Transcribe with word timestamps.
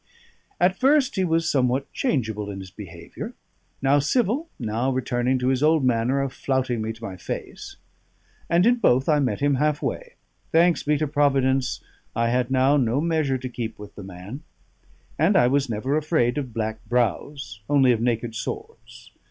At 0.59 0.79
first 0.79 1.15
he 1.15 1.23
was 1.23 1.47
somewhat 1.47 1.93
changeable 1.93 2.49
in 2.49 2.59
his 2.59 2.71
behaviour: 2.71 3.35
now 3.83 3.99
civil, 3.99 4.49
now 4.57 4.91
returning 4.91 5.37
to 5.37 5.49
his 5.49 5.61
old 5.61 5.85
manner 5.85 6.21
of 6.23 6.33
flouting 6.33 6.81
me 6.81 6.91
to 6.91 7.03
my 7.03 7.17
face; 7.17 7.75
and 8.49 8.65
in 8.65 8.77
both 8.77 9.07
I 9.07 9.19
met 9.19 9.41
him 9.41 9.53
half 9.61 9.79
way. 9.83 10.15
Thanks 10.51 10.81
be 10.81 10.97
to 10.97 11.05
Providence, 11.07 11.83
I 12.15 12.29
had 12.29 12.49
now 12.49 12.77
no 12.77 12.99
measure 12.99 13.37
to 13.37 13.47
keep 13.47 13.77
with 13.77 13.93
the 13.93 14.01
man; 14.01 14.41
and 15.19 15.37
I 15.37 15.45
was 15.45 15.69
never 15.69 15.95
afraid 15.95 16.39
of 16.39 16.51
black 16.51 16.83
brows, 16.89 17.59
only 17.69 17.91
of 17.91 18.01
naked 18.01 18.33
swords. 18.33 19.11